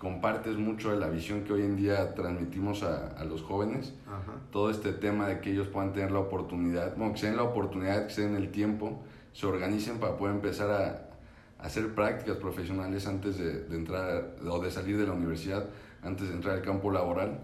compartes 0.03 0.57
mucho 0.57 0.91
de 0.91 0.97
la 0.99 1.07
visión 1.07 1.43
que 1.45 1.53
hoy 1.53 1.61
en 1.61 1.77
día 1.77 2.13
transmitimos 2.13 2.83
a, 2.83 3.07
a 3.17 3.23
los 3.23 3.41
jóvenes. 3.41 3.93
Ajá. 4.05 4.33
Todo 4.51 4.69
este 4.69 4.91
tema 4.91 5.27
de 5.27 5.39
que 5.39 5.51
ellos 5.51 5.67
puedan 5.69 5.93
tener 5.93 6.11
la 6.11 6.19
oportunidad, 6.19 6.95
bueno, 6.97 7.13
que 7.13 7.19
se 7.21 7.27
den 7.27 7.37
la 7.37 7.43
oportunidad, 7.43 8.05
que 8.07 8.13
se 8.13 8.21
den 8.21 8.35
el 8.35 8.51
tiempo, 8.51 9.01
se 9.31 9.47
organicen 9.47 9.99
para 9.99 10.17
poder 10.17 10.35
empezar 10.35 10.69
a, 10.69 11.63
a 11.63 11.65
hacer 11.65 11.95
prácticas 11.95 12.35
profesionales 12.37 13.07
antes 13.07 13.37
de, 13.37 13.61
de 13.61 13.75
entrar 13.77 14.35
o 14.47 14.59
de 14.59 14.69
salir 14.69 14.97
de 14.97 15.07
la 15.07 15.13
universidad, 15.13 15.65
antes 16.03 16.27
de 16.27 16.35
entrar 16.35 16.55
al 16.55 16.61
campo 16.61 16.91
laboral, 16.91 17.39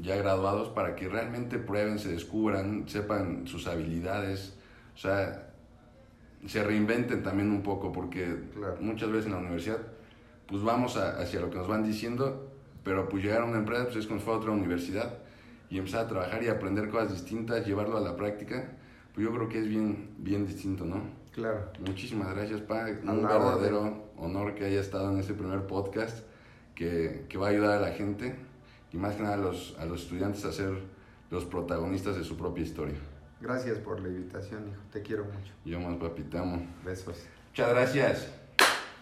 ya 0.00 0.16
graduados, 0.16 0.68
para 0.68 0.94
que 0.94 1.08
realmente 1.08 1.58
prueben, 1.58 1.98
se 1.98 2.12
descubran, 2.12 2.88
sepan 2.88 3.46
sus 3.48 3.66
habilidades, 3.66 4.56
o 4.94 4.98
sea, 4.98 5.48
se 6.46 6.62
reinventen 6.64 7.22
también 7.22 7.50
un 7.50 7.62
poco, 7.62 7.90
porque 7.92 8.36
Claro. 8.54 8.76
muchas 8.80 9.10
veces 9.10 9.26
en 9.26 9.32
la 9.32 9.38
universidad, 9.38 9.78
pues 10.50 10.62
vamos 10.62 10.96
a- 10.96 11.18
hacia 11.20 11.40
lo 11.40 11.48
que 11.50 11.56
nos 11.56 11.68
van 11.68 11.82
diciendo, 11.84 12.50
pero 12.84 13.08
pues 13.08 13.22
llegar 13.24 13.42
a 13.42 13.44
una 13.44 13.58
empresa 13.58 13.84
pues 13.84 13.96
es 13.96 14.06
como 14.06 14.18
si 14.20 14.24
fuera 14.26 14.40
otra 14.40 14.50
universidad 14.52 15.18
y 15.70 15.78
empezar 15.78 16.04
a 16.04 16.08
trabajar 16.08 16.42
y 16.42 16.48
aprender 16.48 16.88
cosas 16.90 17.12
distintas, 17.12 17.64
llevarlo 17.66 17.96
a 17.96 18.00
la 18.00 18.16
práctica, 18.16 18.72
pues 19.14 19.26
yo 19.26 19.32
creo 19.34 19.48
que 19.48 19.58
es 19.60 19.68
bien, 19.68 20.10
bien 20.18 20.46
distinto, 20.46 20.84
¿no? 20.84 21.00
Claro. 21.32 21.70
Muchísimas 21.86 22.34
gracias, 22.34 22.60
Pa. 22.62 22.86
Un 23.04 23.22
verdadero 23.22 24.10
honor 24.16 24.54
que 24.56 24.64
haya 24.64 24.80
estado 24.80 25.10
en 25.12 25.18
este 25.18 25.32
primer 25.34 25.66
podcast 25.66 26.24
que, 26.74 27.24
que 27.28 27.38
va 27.38 27.46
a 27.46 27.50
ayudar 27.50 27.78
a 27.78 27.80
la 27.80 27.92
gente 27.92 28.34
y 28.92 28.96
más 28.96 29.14
que 29.14 29.22
nada 29.22 29.34
a 29.34 29.38
los, 29.38 29.76
a 29.78 29.84
los 29.84 30.02
estudiantes 30.02 30.44
a 30.44 30.52
ser 30.52 30.72
los 31.30 31.44
protagonistas 31.44 32.16
de 32.16 32.24
su 32.24 32.36
propia 32.36 32.64
historia. 32.64 32.96
Gracias 33.40 33.78
por 33.78 34.00
la 34.00 34.08
invitación, 34.08 34.68
hijo. 34.68 34.80
Te 34.92 35.02
quiero 35.02 35.24
mucho. 35.24 35.52
Yo 35.64 35.78
más, 35.80 35.96
papi, 35.98 36.22
te 36.24 36.36
amo. 36.38 36.66
Besos. 36.84 37.24
Muchas 37.50 37.70
gracias. 37.70 38.39